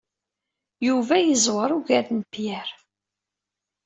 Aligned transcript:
Yuba 0.87 1.15
yeẓwer 1.19 1.69
ugar 1.77 2.07
n 2.17 2.21
Pierre. 2.31 2.75